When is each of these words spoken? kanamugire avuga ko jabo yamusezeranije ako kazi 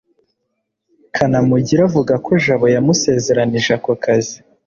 kanamugire 1.15 1.81
avuga 1.89 2.13
ko 2.25 2.31
jabo 2.43 2.65
yamusezeranije 2.75 3.69
ako 3.77 3.91
kazi 4.03 4.35